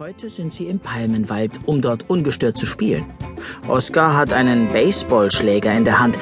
Heute 0.00 0.30
sind 0.30 0.50
sie 0.54 0.64
im 0.64 0.80
Palmenwald, 0.80 1.60
um 1.66 1.82
dort 1.82 2.08
ungestört 2.08 2.56
zu 2.56 2.64
spielen. 2.64 3.04
Oskar 3.68 4.16
hat 4.16 4.32
einen 4.32 4.72
Baseballschläger 4.72 5.70
in 5.74 5.84
der 5.84 5.98
Hand. 5.98 6.18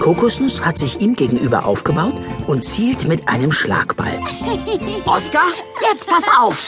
Kokosnuss 0.00 0.62
hat 0.62 0.76
sich 0.76 1.00
ihm 1.00 1.14
gegenüber 1.14 1.64
aufgebaut 1.64 2.12
und 2.46 2.62
zielt 2.62 3.08
mit 3.08 3.26
einem 3.30 3.50
Schlagball. 3.50 4.20
Oskar, 5.06 5.46
jetzt 5.80 6.06
pass 6.06 6.24
auf! 6.38 6.62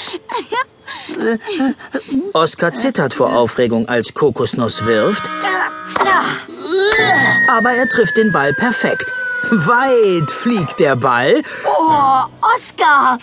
Oskar 2.32 2.72
zittert 2.72 3.12
vor 3.12 3.36
Aufregung, 3.36 3.86
als 3.86 4.14
Kokosnuss 4.14 4.86
wirft, 4.86 5.28
aber 7.50 7.72
er 7.72 7.86
trifft 7.90 8.16
den 8.16 8.32
Ball 8.32 8.54
perfekt. 8.54 9.12
Weit 9.50 10.30
fliegt 10.30 10.80
der 10.80 10.96
Ball 10.96 11.42
Oh, 11.66 12.22
Oskar! 12.56 13.18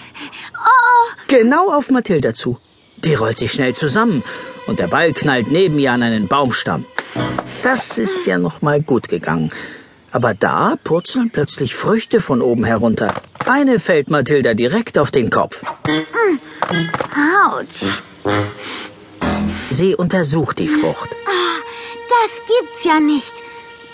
genau 1.28 1.72
auf 1.72 1.90
Mathilda 1.90 2.36
zu. 2.36 2.60
Die 3.04 3.14
rollt 3.16 3.38
sich 3.38 3.52
schnell 3.52 3.74
zusammen 3.74 4.24
und 4.68 4.80
der 4.80 4.88
Ball 4.88 5.14
knallt 5.14 5.52
neben 5.52 5.80
ihr 5.80 5.92
an 5.92 6.04
einen 6.04 6.28
Baumstamm. 6.28 6.86
Das 7.64 7.98
ist 7.98 8.26
ja 8.26 8.38
noch 8.38 8.62
mal 8.62 8.82
gut 8.82 9.10
gegangen. 9.10 9.52
Aber 10.12 10.34
da 10.34 10.76
purzeln 10.84 11.30
plötzlich 11.32 11.76
Früchte 11.76 12.22
von 12.22 12.42
oben 12.42 12.66
herunter. 12.66 13.14
Eine 13.46 13.80
fällt 13.80 14.10
Mathilda 14.10 14.54
direkt 14.54 14.98
auf 14.98 15.10
den 15.12 15.30
Kopf. 15.30 15.64
Autsch, 17.46 18.02
Sie 19.70 19.96
untersucht 19.96 20.60
die 20.60 20.68
Frucht. 20.68 21.10
das 22.10 22.32
gibt's 22.46 22.84
ja 22.84 23.00
nicht. 23.00 23.34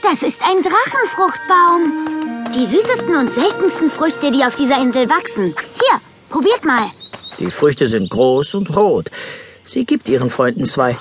Das 0.02 0.22
ist 0.22 0.42
ein 0.42 0.62
Drachenfruchtbaum. 0.62 2.46
Die 2.56 2.66
süßesten 2.66 3.16
und 3.16 3.34
seltensten 3.34 3.90
Früchte, 3.90 4.32
die 4.32 4.44
auf 4.44 4.56
dieser 4.56 4.82
Insel 4.82 5.10
wachsen. 5.10 5.56
Hier, 5.74 6.02
probiert 6.30 6.66
mal. 6.66 6.88
Die 7.40 7.52
Früchte 7.52 7.88
sind 7.88 8.10
groß 8.10 8.56
und 8.56 8.76
rot. 8.76 9.12
Sie 9.64 9.86
gibt 9.86 10.10
ihren 10.10 10.30
Freunden 10.30 10.66
zwei. 10.66 10.98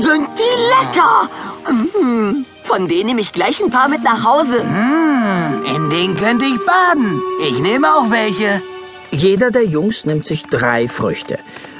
Sind 0.00 0.28
die 0.38 0.56
lecker! 0.72 1.30
Mm, 1.72 2.44
Von 2.62 2.86
denen 2.88 3.06
nehme 3.06 3.20
ich 3.20 3.32
gleich 3.32 3.62
ein 3.62 3.70
paar 3.70 3.88
mit 3.88 4.02
nach 4.02 4.24
Hause. 4.24 4.58
In 5.74 5.90
den 5.90 6.16
könnte 6.16 6.44
ich 6.44 6.58
baden. 6.64 7.20
Ich 7.42 7.58
nehme 7.58 7.88
auch 7.94 8.10
welche. 8.10 8.62
Jeder 9.10 9.50
der 9.50 9.64
Jungs 9.64 10.04
nimmt 10.04 10.26
sich 10.26 10.44
drei 10.44 10.88
Früchte. 10.88 11.38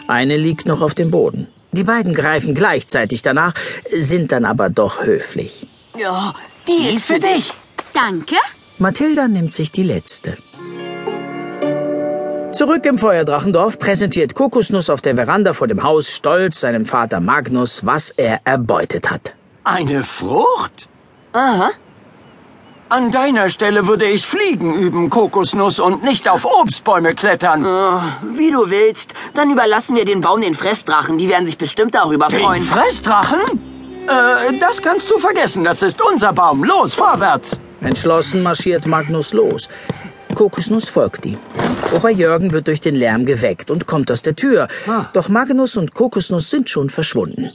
Eine 0.09 0.37
liegt 0.37 0.67
noch 0.67 0.81
auf 0.81 0.95
dem 0.95 1.11
Boden. 1.11 1.47
Die 1.73 1.85
beiden 1.85 2.15
greifen 2.15 2.55
gleichzeitig 2.55 3.23
danach, 3.23 3.55
sind 3.91 4.33
dann 4.33 4.45
aber 4.45 4.69
doch 4.69 5.03
höflich. 5.03 5.67
Ja, 5.99 6.35
die, 6.69 6.95
ist 6.97 7.07
für 7.07 7.21
dich. 7.21 7.53
Danke. 7.95 8.37
Mathilda 8.83 9.29
nimmt 9.29 9.53
sich 9.53 9.71
die 9.71 9.85
letzte. 9.85 10.37
Zurück 12.51 12.85
im 12.85 12.99
Feuerdrachendorf 12.99 13.79
präsentiert 13.79 14.35
Kokosnuss 14.35 14.91
auf 14.91 15.01
der 15.01 15.15
Veranda 15.15 15.55
vor 15.55 15.69
dem 15.69 15.85
Haus 15.85 16.11
stolz 16.11 16.59
seinem 16.59 16.85
Vater 16.85 17.21
Magnus, 17.21 17.87
was 17.87 18.11
er 18.11 18.41
erbeutet 18.45 19.09
hat. 19.09 19.35
Eine 19.63 20.03
Frucht? 20.03 20.89
Aha. 21.33 21.71
An 22.89 23.13
deiner 23.13 23.51
Stelle 23.51 23.87
würde 23.87 24.05
ich 24.05 24.27
Fliegen 24.27 24.75
üben, 24.75 25.11
Kokosnuss, 25.11 25.79
und 25.79 26.03
nicht 26.03 26.29
auf 26.29 26.45
Obstbäume 26.45 27.15
klettern. 27.15 27.65
Äh, 27.65 28.37
Wie 28.37 28.51
du 28.51 28.69
willst. 28.69 29.15
Dann 29.35 29.53
überlassen 29.53 29.95
wir 29.95 30.05
den 30.05 30.21
Baum 30.23 30.41
den 30.41 30.55
Fressdrachen. 30.55 31.19
Die 31.19 31.29
werden 31.29 31.47
sich 31.47 31.57
bestimmt 31.57 31.95
darüber 31.95 32.27
Den 32.27 32.43
freuen. 32.43 32.65
Fressdrachen? 32.65 33.39
Äh, 34.09 34.59
das 34.59 34.83
kannst 34.83 35.09
du 35.09 35.19
vergessen. 35.19 35.63
Das 35.63 35.83
ist 35.83 36.03
unser 36.03 36.33
Baum. 36.33 36.65
Los, 36.65 36.95
vorwärts. 36.95 37.61
Entschlossen 37.83 38.43
marschiert 38.43 38.87
Magnus 38.87 39.33
los. 39.33 39.69
Kokosnuss 40.35 40.89
folgt 40.89 41.27
ihm. 41.27 41.39
Opa 41.95 42.09
Jürgen 42.09 42.53
wird 42.53 42.69
durch 42.69 42.81
den 42.81 42.95
Lärm 42.95 43.27
geweckt 43.27 43.71
und 43.71 43.87
kommt 43.87 44.11
aus 44.11 44.23
der 44.23 44.35
Tür. 44.35 44.69
Doch 45.13 45.29
Magnus 45.29 45.77
und 45.77 45.95
Kokosnuss 45.95 46.51
sind 46.51 46.71
schon 46.71 46.91
verschwunden. 46.91 47.51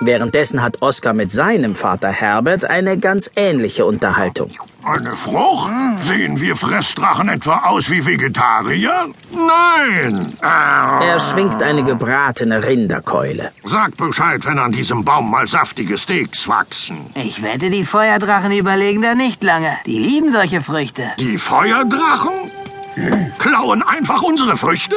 Währenddessen 0.00 0.62
hat 0.62 0.80
Oskar 0.80 1.12
mit 1.12 1.30
seinem 1.30 1.74
Vater 1.74 2.08
Herbert 2.08 2.64
eine 2.64 2.98
ganz 2.98 3.30
ähnliche 3.36 3.84
Unterhaltung. 3.84 4.50
Eine 4.90 5.14
Frucht? 5.14 5.70
Sehen 6.02 6.40
wir 6.40 6.56
Fressdrachen 6.56 7.28
etwa 7.28 7.58
aus 7.58 7.88
wie 7.90 8.04
Vegetarier? 8.04 9.08
Nein. 9.32 10.36
Er 10.42 11.20
schwingt 11.20 11.62
eine 11.62 11.84
gebratene 11.84 12.66
Rinderkeule. 12.66 13.52
Sag 13.62 13.96
Bescheid, 13.96 14.44
wenn 14.44 14.58
an 14.58 14.72
diesem 14.72 15.04
Baum 15.04 15.30
mal 15.30 15.46
saftige 15.46 15.96
Steaks 15.96 16.48
wachsen. 16.48 17.06
Ich 17.14 17.40
wette, 17.40 17.70
die 17.70 17.84
Feuerdrachen 17.84 18.50
überlegen 18.50 19.00
da 19.00 19.14
nicht 19.14 19.44
lange. 19.44 19.76
Die 19.86 20.00
lieben 20.00 20.32
solche 20.32 20.60
Früchte. 20.60 21.04
Die 21.20 21.38
Feuerdrachen? 21.38 22.50
Klauen 23.38 23.84
einfach 23.84 24.22
unsere 24.22 24.56
Früchte? 24.56 24.96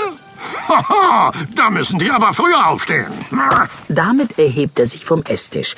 Haha, 0.67 1.31
da 1.55 1.69
müssen 1.69 1.99
die 1.99 2.09
aber 2.09 2.33
früher 2.33 2.67
aufstehen. 2.67 3.05
Damit 3.89 4.39
erhebt 4.39 4.79
er 4.79 4.87
sich 4.87 5.05
vom 5.05 5.23
Esstisch. 5.23 5.75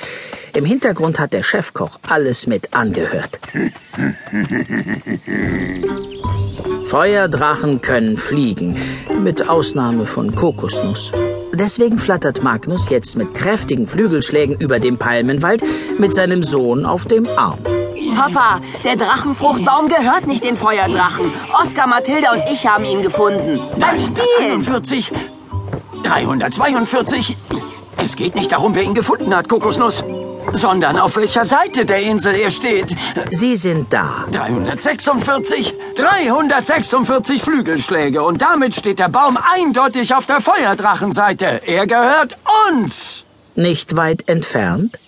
Im 0.54 0.66
Hintergrund 0.66 1.20
hat 1.20 1.34
der 1.34 1.44
Chefkoch 1.44 2.00
alles 2.08 2.48
mit 2.48 2.74
angehört. 2.74 3.40
Feuerdrachen 6.88 7.82
können 7.82 8.18
fliegen, 8.18 8.78
mit 9.22 9.50
Ausnahme 9.50 10.06
von 10.06 10.36
Kokosnuss. 10.36 11.12
Deswegen 11.54 12.00
flattert 12.00 12.44
Magnus 12.44 12.90
jetzt 12.90 13.18
mit 13.18 13.34
kräftigen 13.34 13.88
Flügelschlägen 13.88 14.58
über 14.60 14.80
dem 14.80 14.98
Palmenwald 14.98 15.64
mit 15.98 16.14
seinem 16.14 16.44
Sohn 16.44 16.86
auf 16.86 17.06
dem 17.06 17.28
Arm. 17.38 17.60
Papa, 18.16 18.62
der 18.84 18.96
Drachenfruchtbaum 18.96 19.90
gehört 19.90 20.26
nicht 20.26 20.44
den 20.44 20.56
Feuerdrachen. 20.56 21.32
Oskar, 21.62 21.88
Mathilda 21.88 22.32
und 22.32 22.44
ich 22.52 22.66
haben 22.66 22.86
ihn 22.86 23.02
gefunden. 23.02 23.60
Beim 23.78 24.00
Spielen. 24.00 24.64
341, 24.64 25.12
342. 26.04 27.38
Es 27.98 28.16
geht 28.16 28.36
nicht 28.36 28.52
darum, 28.52 28.74
wer 28.74 28.84
ihn 28.84 28.94
gefunden 28.94 29.36
hat, 29.36 29.50
Kokosnuss, 29.50 30.04
sondern 30.54 30.98
auf 30.98 31.18
welcher 31.18 31.44
Seite 31.44 31.86
der 31.86 32.02
Insel 32.02 32.36
er 32.36 32.50
steht. 32.50 32.96
Sie 33.32 33.58
sind 33.58 33.92
da. 33.92 34.26
346, 34.32 35.76
346 35.96 37.42
Flügelschläge 37.42 38.24
und 38.24 38.42
damit 38.42 38.76
steht 38.76 39.00
der 39.00 39.10
Baum 39.10 39.38
eindeutig 39.38 40.14
auf 40.14 40.26
der 40.26 40.40
Feuerdrachenseite. 40.42 41.62
Er 41.66 41.86
gehört 41.88 42.38
uns. 42.70 43.26
Nicht 43.56 43.96
weit 43.98 44.28
entfernt 44.28 45.00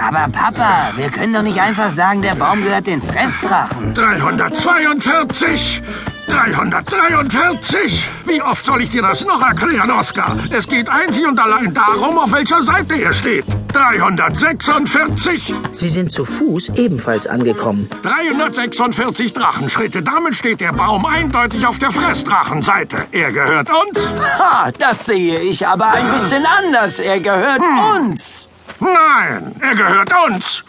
Aber 0.00 0.28
Papa, 0.30 0.92
wir 0.96 1.10
können 1.10 1.34
doch 1.34 1.42
nicht 1.42 1.60
einfach 1.60 1.90
sagen, 1.90 2.22
der 2.22 2.36
Baum 2.36 2.62
gehört 2.62 2.86
den 2.86 3.02
Fressdrachen. 3.02 3.94
342, 3.94 5.82
343. 6.28 8.08
Wie 8.24 8.40
oft 8.40 8.64
soll 8.64 8.82
ich 8.82 8.90
dir 8.90 9.02
das 9.02 9.24
noch 9.24 9.42
erklären, 9.42 9.90
Oskar? 9.90 10.36
Es 10.50 10.68
geht 10.68 10.88
einzig 10.88 11.26
und 11.26 11.40
allein 11.40 11.74
darum, 11.74 12.18
auf 12.18 12.30
welcher 12.32 12.62
Seite 12.62 12.94
er 13.02 13.12
steht. 13.12 13.44
346, 13.72 15.54
Sie 15.72 15.88
sind 15.88 16.10
zu 16.10 16.24
Fuß 16.24 16.70
ebenfalls 16.76 17.26
angekommen. 17.26 17.88
346 18.02 19.32
Drachenschritte. 19.32 20.02
Damit 20.02 20.34
steht 20.34 20.60
der 20.60 20.72
Baum 20.72 21.04
eindeutig 21.06 21.66
auf 21.66 21.78
der 21.78 21.90
Fressdrachenseite. 21.90 23.06
Er 23.12 23.32
gehört 23.32 23.68
uns. 23.70 24.12
Ha, 24.38 24.70
das 24.78 25.06
sehe 25.06 25.40
ich 25.40 25.66
aber 25.66 25.88
ein 25.90 26.10
bisschen 26.12 26.44
anders. 26.46 26.98
Er 26.98 27.20
gehört 27.20 27.62
uns. 27.94 28.47
Nein, 28.80 29.54
er 29.60 29.74
gehört 29.74 30.12
uns. 30.28 30.64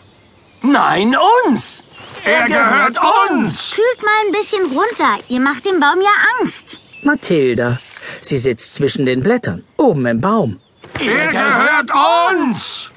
Nein, 0.62 1.16
uns. 1.46 1.84
Er 2.24 2.48
gehört 2.48 2.98
uns. 3.30 3.72
Kühlt 3.72 4.04
mal 4.04 4.26
ein 4.26 4.32
bisschen 4.32 4.66
runter. 4.66 5.24
Ihr 5.28 5.40
macht 5.40 5.66
dem 5.66 5.80
Baum 5.80 6.02
ja 6.02 6.12
Angst. 6.40 6.80
Mathilda. 7.04 7.78
Sie 8.22 8.38
sitzt 8.38 8.76
zwischen 8.76 9.06
den 9.06 9.22
Blättern, 9.22 9.64
oben 9.78 10.06
im 10.06 10.22
Baum. 10.22 10.60
Er 11.00 11.28
gehört 11.28 11.92
uns. 12.32 12.90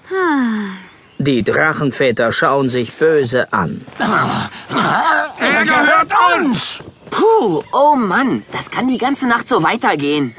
Die 1.19 1.43
Drachenväter 1.43 2.33
schauen 2.33 2.69
sich 2.69 2.93
böse 2.94 3.53
an. 3.53 3.87
Er 3.99 5.65
gehört 5.65 6.12
uns. 6.37 6.82
Puh, 7.11 7.62
oh 7.73 7.94
Mann, 7.94 8.44
das 8.50 8.70
kann 8.70 8.88
die 8.88 8.99
ganze 8.99 9.29
Nacht 9.29 9.47
so 9.47 9.62
weitergehen. 9.62 10.35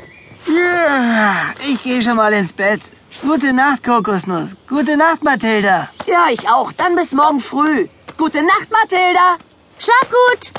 Ja, 0.48 1.03
ich 1.84 1.92
gehe 1.92 2.02
schon 2.02 2.16
mal 2.16 2.32
ins 2.34 2.54
Bett. 2.54 2.82
Gute 3.22 3.52
Nacht, 3.54 3.84
Kokosnuss. 3.84 4.56
Gute 4.70 4.96
Nacht, 4.96 5.22
Mathilda. 5.24 5.90
Ja, 6.08 6.28
ich 6.32 6.50
auch. 6.50 6.72
Dann 6.72 6.96
bis 6.96 7.12
morgen 7.14 7.40
früh. 7.40 7.88
Gute 8.18 8.42
Nacht, 8.42 8.70
Mathilda. 8.72 9.38
Schlaf 9.78 10.10
gut. 10.10 10.52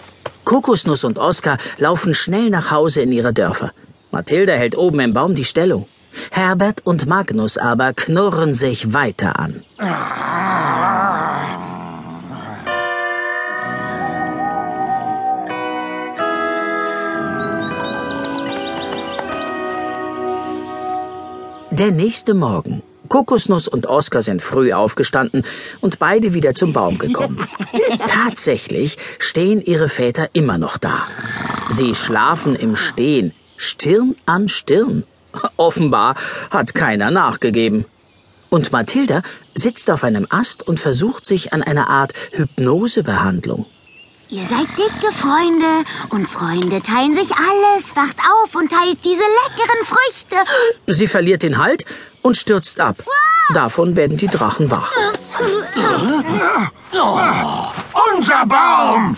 Kokosnuss 0.44 1.04
und 1.04 1.18
Oskar 1.18 1.56
laufen 1.78 2.14
schnell 2.14 2.50
nach 2.50 2.70
Hause 2.70 3.00
in 3.02 3.12
ihre 3.12 3.32
Dörfer. 3.32 3.72
Mathilda 4.10 4.52
hält 4.52 4.76
oben 4.76 5.00
im 5.00 5.14
Baum 5.14 5.34
die 5.34 5.46
Stellung. 5.46 5.88
Herbert 6.30 6.82
und 6.84 7.06
Magnus 7.06 7.56
aber 7.56 7.94
knurren 7.94 8.52
sich 8.52 8.92
weiter 8.92 9.38
an. 9.38 9.64
Der 21.78 21.90
nächste 21.90 22.34
Morgen. 22.34 22.84
Kokosnuss 23.08 23.66
und 23.66 23.88
Oskar 23.88 24.22
sind 24.22 24.40
früh 24.42 24.72
aufgestanden 24.72 25.42
und 25.80 25.98
beide 25.98 26.32
wieder 26.32 26.54
zum 26.54 26.72
Baum 26.72 26.98
gekommen. 26.98 27.48
Tatsächlich 28.06 28.96
stehen 29.18 29.60
ihre 29.60 29.88
Väter 29.88 30.28
immer 30.34 30.56
noch 30.56 30.78
da. 30.78 31.02
Sie 31.70 31.96
schlafen 31.96 32.54
im 32.54 32.76
Stehen, 32.76 33.32
Stirn 33.56 34.14
an 34.24 34.48
Stirn. 34.48 35.02
Offenbar 35.56 36.14
hat 36.48 36.76
keiner 36.76 37.10
nachgegeben. 37.10 37.86
Und 38.50 38.70
Mathilda 38.70 39.22
sitzt 39.56 39.90
auf 39.90 40.04
einem 40.04 40.28
Ast 40.30 40.64
und 40.64 40.78
versucht 40.78 41.26
sich 41.26 41.52
an 41.52 41.60
einer 41.60 41.88
Art 41.88 42.12
Hypnosebehandlung. 42.34 43.66
Ihr 44.30 44.46
seid 44.46 44.66
dicke 44.78 45.12
Freunde 45.12 45.84
und 46.10 46.26
Freunde 46.26 46.82
teilen 46.82 47.14
sich 47.14 47.30
alles. 47.36 47.94
Wacht 47.94 48.16
auf 48.18 48.54
und 48.54 48.70
teilt 48.70 49.04
diese 49.04 49.22
leckeren 49.22 49.84
Früchte. 49.84 50.36
Sie 50.86 51.06
verliert 51.06 51.42
den 51.42 51.58
Halt 51.58 51.84
und 52.22 52.36
stürzt 52.36 52.80
ab. 52.80 52.96
Davon 53.52 53.96
werden 53.96 54.16
die 54.16 54.28
Drachen 54.28 54.70
wach. 54.70 54.90
Unser 58.16 58.46
Baum! 58.46 59.16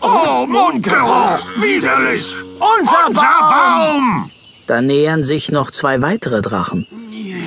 Oh, 0.00 0.46
Mundgeruch! 0.46 1.38
Widerlich! 1.56 2.34
Unser 2.58 3.10
Baum! 3.12 4.30
Da 4.66 4.80
nähern 4.80 5.22
sich 5.22 5.52
noch 5.52 5.70
zwei 5.70 6.00
weitere 6.00 6.40
Drachen. 6.40 6.86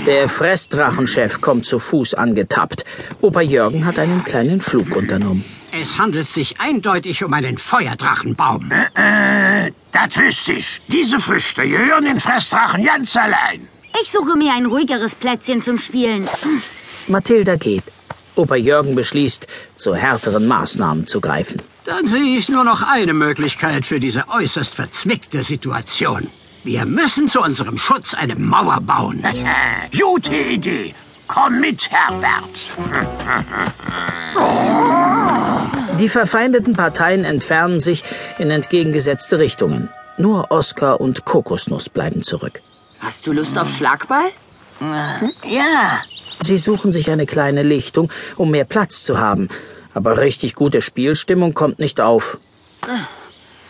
Der 0.05 0.29
Fressdrachenchef 0.29 1.41
kommt 1.41 1.65
zu 1.65 1.79
Fuß 1.79 2.13
angetappt. 2.13 2.85
Opa 3.21 3.41
Jürgen 3.41 3.85
hat 3.85 3.97
einen 3.97 4.23
kleinen 4.23 4.61
Flug 4.61 4.95
unternommen. 4.95 5.43
Es 5.71 5.97
handelt 5.97 6.27
sich 6.27 6.59
eindeutig 6.59 7.23
um 7.23 7.33
einen 7.33 7.57
Feuerdrachenbaum. 7.57 8.71
Äh, 8.71 9.71
das 9.91 10.17
wüsste 10.17 10.53
ich. 10.53 10.81
Diese 10.87 11.19
Früchte 11.19 11.67
gehören 11.67 12.05
den 12.05 12.19
Fressdrachen 12.19 12.83
ganz 12.83 13.15
allein. 13.15 13.67
Ich 14.01 14.11
suche 14.11 14.37
mir 14.37 14.53
ein 14.53 14.65
ruhigeres 14.65 15.15
Plätzchen 15.15 15.61
zum 15.61 15.77
Spielen. 15.77 16.27
Mathilda 17.07 17.55
geht. 17.55 17.83
Opa 18.35 18.55
Jürgen 18.55 18.95
beschließt, 18.95 19.47
zu 19.75 19.95
härteren 19.95 20.47
Maßnahmen 20.47 21.07
zu 21.07 21.19
greifen. 21.19 21.61
Dann 21.85 22.05
sehe 22.05 22.37
ich 22.37 22.49
nur 22.49 22.63
noch 22.63 22.83
eine 22.83 23.13
Möglichkeit 23.13 23.85
für 23.85 23.99
diese 23.99 24.25
äußerst 24.29 24.75
verzwickte 24.75 25.41
Situation. 25.41 26.29
Wir 26.63 26.85
müssen 26.85 27.29
zu 27.29 27.41
unserem 27.41 27.77
Schutz 27.77 28.13
eine 28.13 28.35
Mauer 28.35 28.79
bauen. 28.81 29.23
Gute 29.97 30.35
Idee. 30.35 30.93
Komm 31.27 31.59
mit, 31.59 31.89
Herbert. 31.89 32.59
Die 35.99 36.09
verfeindeten 36.09 36.73
Parteien 36.73 37.25
entfernen 37.25 37.79
sich 37.79 38.03
in 38.37 38.51
entgegengesetzte 38.51 39.39
Richtungen. 39.39 39.89
Nur 40.17 40.51
Oskar 40.51 40.99
und 41.01 41.25
Kokosnuss 41.25 41.89
bleiben 41.89 42.21
zurück. 42.23 42.61
Hast 42.99 43.27
du 43.27 43.33
Lust 43.33 43.57
auf 43.57 43.69
Schlagball? 43.69 44.29
Ja, 45.43 46.01
Sie 46.39 46.57
suchen 46.59 46.91
sich 46.91 47.09
eine 47.09 47.25
kleine 47.25 47.63
Lichtung, 47.63 48.11
um 48.35 48.51
mehr 48.51 48.65
Platz 48.65 49.03
zu 49.03 49.19
haben. 49.19 49.49
Aber 49.93 50.19
richtig 50.19 50.53
gute 50.53 50.81
Spielstimmung 50.81 51.53
kommt 51.53 51.79
nicht 51.79 51.99
auf. 51.99 52.37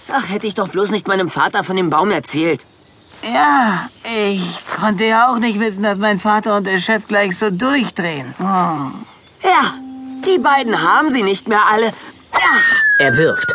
Ach, 0.10 0.30
hätte 0.30 0.48
ich 0.48 0.54
doch 0.54 0.68
bloß 0.68 0.92
nicht 0.92 1.08
meinem 1.08 1.30
Vater 1.30 1.64
von 1.64 1.78
dem 1.78 1.90
Baum 1.90 2.12
erzählt. 2.12 2.66
ja, 3.24 3.90
ich 4.04 4.60
konnte 4.80 5.06
ja 5.06 5.32
auch 5.32 5.40
nicht 5.40 5.60
wissen, 5.60 5.84
dass 5.84 5.98
mein 5.98 6.20
Vater 6.20 6.58
und 6.58 6.68
der 6.68 6.80
Chef 6.80 7.08
gleich 7.08 7.38
so 7.38 7.50
durchdrehen. 7.50 8.34
Oh. 8.40 8.44
Ja, 9.44 9.74
die 10.26 10.40
beiden 10.40 10.82
haben 10.82 11.10
sie 11.10 11.24
nicht 11.24 11.48
mehr 11.48 11.66
alle. 11.72 11.94
Ja, 12.48 13.06
Er 13.06 13.18
wirft. 13.18 13.54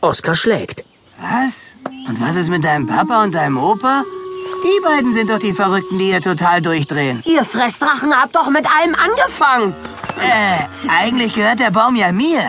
Oskar 0.00 0.34
schlägt. 0.34 0.84
Was? 1.18 1.74
Und 2.08 2.20
was 2.20 2.36
ist 2.36 2.50
mit 2.50 2.64
deinem 2.64 2.86
Papa 2.86 3.22
und 3.22 3.34
deinem 3.34 3.56
Opa? 3.56 4.02
Die 4.62 4.80
beiden 4.84 5.12
sind 5.14 5.30
doch 5.30 5.38
die 5.38 5.52
Verrückten, 5.52 5.98
die 5.98 6.06
hier 6.06 6.20
total 6.20 6.60
durchdrehen. 6.60 7.22
ihr 7.26 7.44
Fressdrachen 7.44 8.14
habt 8.14 8.34
doch 8.34 8.48
mit 8.50 8.66
allem 8.66 8.94
angefangen. 8.94 9.74
Äh, 10.18 10.88
eigentlich 10.88 11.32
gehört 11.34 11.60
der 11.60 11.70
Baum 11.70 11.96
ja 11.96 12.12
mir. 12.12 12.40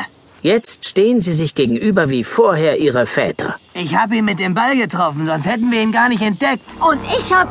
Jetzt 0.42 0.86
stehen 0.88 1.22
sie 1.22 1.34
sich 1.34 1.56
gegenüber 1.56 2.10
wie 2.10 2.24
vorher 2.24 2.80
ihre 2.80 3.06
Väter. 3.08 3.56
Ich 3.74 3.96
habe 3.96 4.18
ihn 4.18 4.26
mit 4.26 4.40
dem 4.40 4.54
Ball 4.54 4.76
getroffen, 4.78 5.26
sonst 5.26 5.46
hätten 5.46 5.72
wir 5.72 5.82
ihn 5.82 5.92
gar 5.92 6.08
nicht 6.10 6.22
entdeckt. 6.22 6.64
Und 6.80 7.00
ich 7.06 7.34
hab 7.34 7.48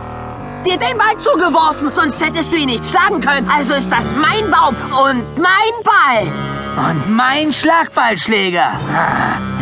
dir 0.65 0.77
den 0.79 0.97
Ball 0.97 1.17
zugeworfen, 1.19 1.91
sonst 1.91 2.25
hättest 2.25 2.53
du 2.53 2.57
ihn 2.57 2.67
nicht 2.69 2.87
schlagen 2.87 3.21
können. 3.21 3.49
Also 3.50 3.75
ist 3.75 3.91
das 3.91 4.15
mein 4.15 4.50
Baum 4.50 4.77
und 5.07 5.25
mein 5.39 5.75
Ball. 5.83 6.54
Und 6.76 7.09
mein 7.09 7.53
Schlagballschläger. 7.53 8.79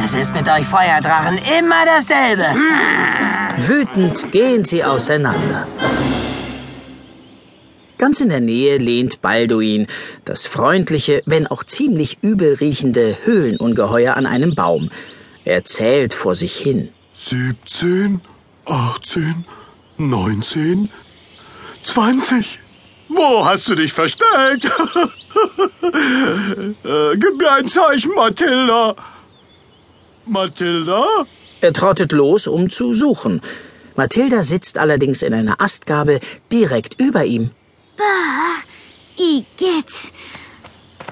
Das 0.00 0.14
ist 0.14 0.32
mit 0.32 0.48
euch 0.48 0.66
Feuerdrachen 0.66 1.38
immer 1.58 1.84
dasselbe. 1.84 2.44
Wütend 3.58 4.32
gehen 4.32 4.64
sie 4.64 4.82
auseinander. 4.82 5.66
Ganz 7.98 8.20
in 8.20 8.30
der 8.30 8.40
Nähe 8.40 8.78
lehnt 8.78 9.20
Balduin, 9.20 9.86
das 10.24 10.46
freundliche, 10.46 11.22
wenn 11.26 11.46
auch 11.46 11.62
ziemlich 11.64 12.18
übel 12.22 12.54
riechende 12.54 13.16
Höhlenungeheuer 13.24 14.16
an 14.16 14.26
einem 14.26 14.54
Baum. 14.54 14.90
Er 15.44 15.64
zählt 15.64 16.14
vor 16.14 16.34
sich 16.34 16.56
hin. 16.56 16.88
17, 17.14 18.20
18, 18.64 19.44
19, 19.98 20.88
20. 21.84 22.61
Wo 23.14 23.44
hast 23.44 23.68
du 23.68 23.74
dich 23.74 23.92
versteckt? 23.92 24.64
äh, 26.84 27.16
gib 27.16 27.36
mir 27.36 27.52
ein 27.52 27.68
Zeichen, 27.68 28.14
Mathilda. 28.14 28.94
Mathilda? 30.26 31.04
Er 31.60 31.72
trottet 31.72 32.12
los, 32.12 32.46
um 32.46 32.70
zu 32.70 32.94
suchen. 32.94 33.42
Mathilda 33.96 34.42
sitzt 34.42 34.78
allerdings 34.78 35.22
in 35.22 35.34
einer 35.34 35.60
Astgabel 35.60 36.20
direkt 36.50 37.00
über 37.00 37.24
ihm. 37.24 37.50
Igitt. 39.16 39.92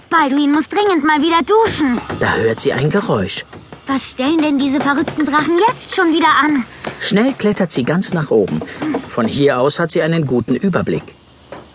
Balduin 0.08 0.52
muss 0.52 0.69
dringend 0.69 1.05
mal 1.05 1.20
wieder 1.20 1.41
duschen. 1.43 2.00
Da 2.19 2.35
hört 2.37 2.61
sie 2.61 2.73
ein 2.73 2.91
Geräusch. 2.91 3.44
Was 3.87 4.11
stellen 4.11 4.41
denn 4.41 4.58
diese 4.58 4.81
verrückten 4.81 5.26
Drachen 5.26 5.58
jetzt 5.69 5.94
schon 5.94 6.12
wieder 6.12 6.29
an? 6.43 6.64
Schnell 7.00 7.32
klettert 7.35 7.73
sie 7.73 7.85
ganz 7.85 8.14
nach 8.14 8.31
oben. 8.31 8.61
Von 9.08 9.26
hier 9.26 9.58
aus 9.61 9.79
hat 9.79 9.91
sie 9.91 10.02
einen 10.02 10.26
guten 10.26 10.55
Überblick. 10.55 11.14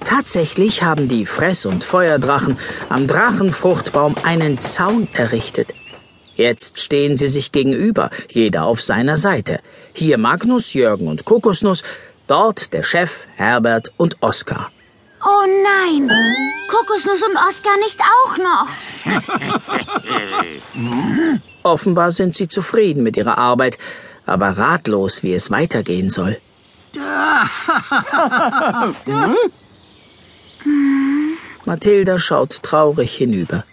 Tatsächlich 0.05 0.83
haben 0.83 1.07
die 1.07 1.25
Fress- 1.25 1.65
und 1.65 1.83
Feuerdrachen 1.83 2.59
am 2.89 3.07
Drachenfruchtbaum 3.07 4.13
einen 4.23 4.59
Zaun 4.59 5.07
errichtet. 5.13 5.73
Jetzt 6.35 6.79
stehen 6.79 7.17
sie 7.17 7.27
sich 7.27 7.51
gegenüber, 7.51 8.11
jeder 8.29 8.65
auf 8.65 8.81
seiner 8.81 9.17
Seite. 9.17 9.61
Hier 9.93 10.19
Magnus, 10.19 10.73
Jürgen 10.73 11.07
und 11.07 11.25
Kokosnuss, 11.25 11.81
dort 12.27 12.73
der 12.73 12.83
Chef, 12.83 13.25
Herbert 13.35 13.91
und 13.97 14.21
Oskar. 14.21 14.71
Oh 15.23 15.47
nein. 15.63 16.11
Kokosnuss 16.69 17.23
und 17.23 17.35
Oskar 17.35 17.77
nicht 17.77 17.99
auch 18.01 18.37
noch. 18.37 18.67
Offenbar 21.63 22.11
sind 22.11 22.35
sie 22.35 22.47
zufrieden 22.47 23.01
mit 23.01 23.17
ihrer 23.17 23.39
Arbeit, 23.39 23.79
aber 24.27 24.49
ratlos, 24.49 25.23
wie 25.23 25.33
es 25.33 25.49
weitergehen 25.49 26.09
soll. 26.09 26.37
Mathilda 31.65 32.19
schaut 32.19 32.63
traurig 32.63 33.15
hinüber. 33.15 33.65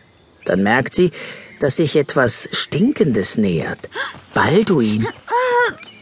Dann 0.44 0.62
merkt 0.62 0.94
sie, 0.94 1.10
dass 1.60 1.76
sich 1.76 1.96
etwas 1.96 2.48
Stinkendes 2.52 3.38
nähert. 3.38 3.88
Balduin. 4.34 5.06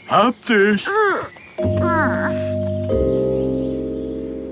Hab 0.09 0.35
dich. 0.47 0.87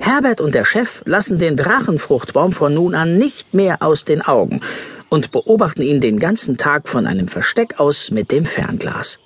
Herbert 0.00 0.40
und 0.40 0.54
der 0.54 0.64
Chef 0.64 1.02
lassen 1.04 1.38
den 1.38 1.57
Drachenfruchtbaum 1.57 2.52
von 2.52 2.75
nun 2.75 2.95
an 2.95 3.18
nicht 3.18 3.54
mehr 3.54 3.83
aus 3.83 4.04
den 4.04 4.21
Augen 4.21 4.61
und 5.09 5.33
beobachten 5.33 5.83
ihn 5.83 6.00
den 6.00 6.18
ganzen 6.18 6.59
Tag 6.59 6.88
von 6.88 7.07
einem 7.07 7.28
Versteck 7.28 7.78
aus 7.80 8.11
mit 8.11 8.30
dem 8.30 8.45
Fernglas. 8.45 9.18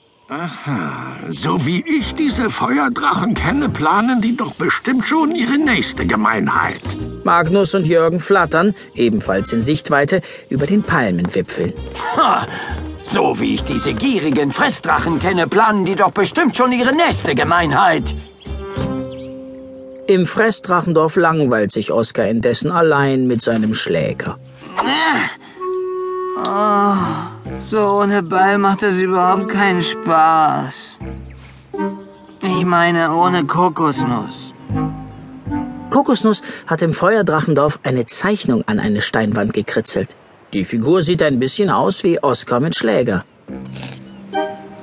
So 1.30 1.66
wie 1.66 1.84
ich 1.86 2.14
diese 2.14 2.50
Feuerdrachen 2.50 3.34
kenne, 3.34 3.68
planen 3.68 4.20
die 4.20 4.36
doch 4.36 4.54
bestimmt 4.54 5.06
schon 5.06 5.34
ihre 5.34 5.58
nächste 5.58 6.06
Gemeinheit. 6.06 6.80
Magnus 7.24 7.74
und 7.74 7.86
Jürgen 7.86 8.20
flattern, 8.20 8.74
ebenfalls 8.94 9.52
in 9.52 9.62
Sichtweite, 9.62 10.22
über 10.48 10.66
den 10.66 10.82
Palmenwipfeln. 10.82 11.72
Ha, 12.16 12.46
so 13.02 13.38
wie 13.40 13.54
ich 13.54 13.64
diese 13.64 13.92
gierigen 13.94 14.52
Fressdrachen 14.52 15.18
kenne, 15.20 15.46
planen 15.46 15.84
die 15.84 15.96
doch 15.96 16.12
bestimmt 16.12 16.56
schon 16.56 16.72
ihre 16.72 16.94
nächste 16.94 17.34
Gemeinheit. 17.34 18.04
Im 20.06 20.26
Fressdrachendorf 20.26 21.16
langweilt 21.16 21.72
sich 21.72 21.92
Oskar 21.92 22.26
indessen 22.26 22.70
allein 22.70 23.26
mit 23.26 23.40
seinem 23.40 23.74
Schläger. 23.74 24.38
So 27.62 28.00
ohne 28.00 28.22
Ball 28.22 28.58
macht 28.58 28.82
das 28.82 28.98
überhaupt 28.98 29.48
keinen 29.48 29.82
Spaß. 29.82 30.98
Ich 32.42 32.64
meine, 32.64 33.14
ohne 33.14 33.44
Kokosnuss. 33.44 34.52
Kokosnuss 35.90 36.42
hat 36.66 36.82
im 36.82 36.92
Feuerdrachendorf 36.92 37.78
eine 37.82 38.04
Zeichnung 38.04 38.64
an 38.66 38.78
eine 38.78 39.00
Steinwand 39.00 39.52
gekritzelt. 39.52 40.16
Die 40.52 40.64
Figur 40.64 41.02
sieht 41.02 41.22
ein 41.22 41.38
bisschen 41.38 41.70
aus 41.70 42.02
wie 42.04 42.22
Oskar 42.22 42.60
mit 42.60 42.74
Schläger. 42.76 43.24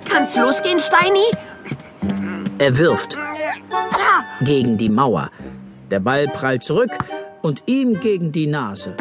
Kann's 0.06 0.36
losgehen, 0.36 0.80
Steini? 0.80 1.28
Er 2.58 2.78
wirft 2.78 3.18
gegen 4.42 4.78
die 4.78 4.90
Mauer. 4.90 5.30
Der 5.92 6.00
Ball 6.00 6.28
prallt 6.28 6.64
zurück 6.64 6.92
und 7.42 7.64
ihm 7.66 8.00
gegen 8.00 8.32
die 8.32 8.48
Nase. 8.48 8.96